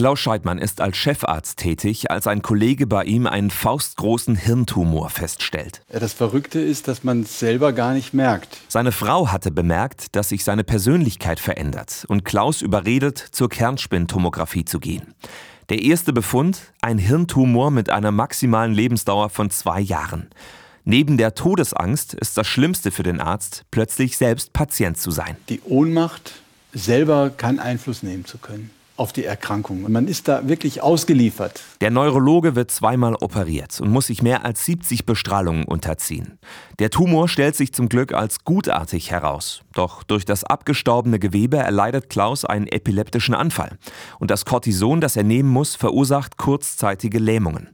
Klaus 0.00 0.18
Scheidmann 0.18 0.56
ist 0.56 0.80
als 0.80 0.96
Chefarzt 0.96 1.58
tätig, 1.58 2.10
als 2.10 2.26
ein 2.26 2.40
Kollege 2.40 2.86
bei 2.86 3.04
ihm 3.04 3.26
einen 3.26 3.50
faustgroßen 3.50 4.34
Hirntumor 4.34 5.10
feststellt. 5.10 5.82
Das 5.90 6.14
Verrückte 6.14 6.58
ist, 6.58 6.88
dass 6.88 7.04
man 7.04 7.24
es 7.24 7.38
selber 7.38 7.74
gar 7.74 7.92
nicht 7.92 8.14
merkt. 8.14 8.62
Seine 8.68 8.92
Frau 8.92 9.28
hatte 9.28 9.50
bemerkt, 9.50 10.16
dass 10.16 10.30
sich 10.30 10.42
seine 10.42 10.64
Persönlichkeit 10.64 11.38
verändert 11.38 12.06
und 12.08 12.24
Klaus 12.24 12.62
überredet, 12.62 13.18
zur 13.18 13.50
Kernspintomographie 13.50 14.64
zu 14.64 14.80
gehen. 14.80 15.12
Der 15.68 15.82
erste 15.82 16.14
Befund, 16.14 16.72
ein 16.80 16.96
Hirntumor 16.96 17.70
mit 17.70 17.90
einer 17.90 18.10
maximalen 18.10 18.72
Lebensdauer 18.72 19.28
von 19.28 19.50
zwei 19.50 19.82
Jahren. 19.82 20.30
Neben 20.86 21.18
der 21.18 21.34
Todesangst 21.34 22.14
ist 22.14 22.38
das 22.38 22.46
Schlimmste 22.46 22.90
für 22.90 23.02
den 23.02 23.20
Arzt, 23.20 23.66
plötzlich 23.70 24.16
selbst 24.16 24.54
Patient 24.54 24.96
zu 24.96 25.10
sein. 25.10 25.36
Die 25.50 25.60
Ohnmacht, 25.60 26.40
selber 26.72 27.28
keinen 27.28 27.58
Einfluss 27.58 28.02
nehmen 28.02 28.24
zu 28.24 28.38
können 28.38 28.70
auf 29.00 29.14
die 29.14 29.24
Erkrankung. 29.24 29.90
Man 29.90 30.06
ist 30.06 30.28
da 30.28 30.46
wirklich 30.46 30.82
ausgeliefert. 30.82 31.62
Der 31.80 31.90
Neurologe 31.90 32.54
wird 32.54 32.70
zweimal 32.70 33.14
operiert 33.14 33.80
und 33.80 33.90
muss 33.90 34.08
sich 34.08 34.22
mehr 34.22 34.44
als 34.44 34.66
70 34.66 35.06
Bestrahlungen 35.06 35.64
unterziehen. 35.64 36.38
Der 36.78 36.90
Tumor 36.90 37.26
stellt 37.26 37.56
sich 37.56 37.72
zum 37.72 37.88
Glück 37.88 38.12
als 38.12 38.44
gutartig 38.44 39.10
heraus. 39.10 39.62
Doch 39.72 40.02
durch 40.02 40.26
das 40.26 40.44
abgestorbene 40.44 41.18
Gewebe 41.18 41.56
erleidet 41.56 42.10
Klaus 42.10 42.44
einen 42.44 42.66
epileptischen 42.66 43.34
Anfall. 43.34 43.78
Und 44.18 44.30
das 44.30 44.44
Cortison, 44.44 45.00
das 45.00 45.16
er 45.16 45.24
nehmen 45.24 45.48
muss, 45.48 45.76
verursacht 45.76 46.36
kurzzeitige 46.36 47.18
Lähmungen. 47.18 47.70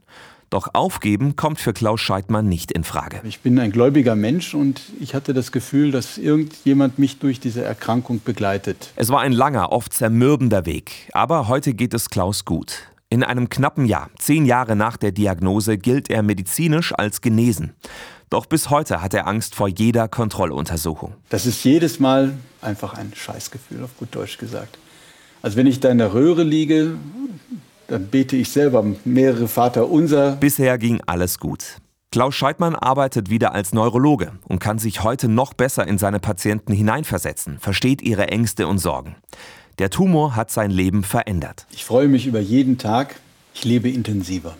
Doch 0.49 0.69
aufgeben 0.73 1.35
kommt 1.35 1.59
für 1.59 1.73
Klaus 1.73 1.99
Scheidmann 1.99 2.47
nicht 2.47 2.71
in 2.71 2.85
Frage. 2.85 3.19
Ich 3.23 3.41
bin 3.41 3.59
ein 3.59 3.71
gläubiger 3.71 4.15
Mensch 4.15 4.53
und 4.53 4.81
ich 4.99 5.13
hatte 5.13 5.33
das 5.33 5.51
Gefühl, 5.51 5.91
dass 5.91 6.17
irgendjemand 6.17 6.99
mich 6.99 7.19
durch 7.19 7.41
diese 7.41 7.63
Erkrankung 7.63 8.21
begleitet. 8.23 8.91
Es 8.95 9.09
war 9.09 9.19
ein 9.19 9.33
langer, 9.33 9.73
oft 9.73 9.91
zermürbender 9.91 10.65
Weg, 10.65 11.09
aber 11.11 11.49
heute 11.49 11.73
geht 11.73 11.93
es 11.93 12.09
Klaus 12.09 12.45
gut. 12.45 12.87
In 13.09 13.23
einem 13.23 13.49
knappen 13.49 13.85
Jahr, 13.85 14.09
zehn 14.19 14.45
Jahre 14.45 14.75
nach 14.75 14.95
der 14.97 15.11
Diagnose, 15.11 15.77
gilt 15.77 16.09
er 16.09 16.23
medizinisch 16.23 16.93
als 16.93 17.21
genesen. 17.21 17.73
Doch 18.29 18.45
bis 18.45 18.69
heute 18.69 19.01
hat 19.01 19.13
er 19.13 19.27
Angst 19.27 19.55
vor 19.55 19.69
jeder 19.69 20.07
Kontrolluntersuchung. 20.07 21.13
Das 21.29 21.45
ist 21.45 21.63
jedes 21.63 21.99
Mal 21.99 22.33
einfach 22.61 22.93
ein 22.93 23.13
Scheißgefühl, 23.15 23.83
auf 23.83 23.97
gut 23.97 24.09
Deutsch 24.11 24.37
gesagt. 24.37 24.77
Also 25.41 25.55
wenn 25.55 25.67
ich 25.67 25.79
da 25.79 25.89
in 25.89 25.97
der 25.97 26.13
Röhre 26.13 26.43
liege, 26.43 26.95
dann 27.87 28.07
bete 28.07 28.35
ich 28.35 28.49
selber 28.49 28.85
mehrere 29.05 29.47
Vater 29.47 29.89
unser. 29.89 30.35
Bisher 30.35 30.77
ging 30.77 31.01
alles 31.05 31.39
gut. 31.39 31.77
Klaus 32.11 32.35
Scheidmann 32.35 32.75
arbeitet 32.75 33.29
wieder 33.29 33.53
als 33.53 33.73
Neurologe 33.73 34.31
und 34.47 34.59
kann 34.59 34.79
sich 34.79 35.03
heute 35.03 35.27
noch 35.27 35.53
besser 35.53 35.87
in 35.87 35.97
seine 35.97 36.19
Patienten 36.19 36.73
hineinversetzen, 36.73 37.59
versteht 37.59 38.01
ihre 38.01 38.29
Ängste 38.29 38.67
und 38.67 38.79
Sorgen. 38.79 39.15
Der 39.77 39.89
Tumor 39.89 40.35
hat 40.35 40.49
sein 40.49 40.71
Leben 40.71 41.03
verändert. 41.03 41.67
Ich 41.69 41.85
freue 41.85 42.07
mich 42.07 42.25
über 42.25 42.39
jeden 42.39 42.77
Tag. 42.77 43.19
Ich 43.53 43.65
lebe 43.65 43.89
intensiver. 43.89 44.55